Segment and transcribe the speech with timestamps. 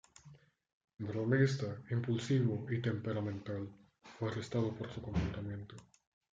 [0.97, 3.69] Bromista, impulsivo y temperamental,
[4.17, 5.75] fue arrestado por su comportamiento.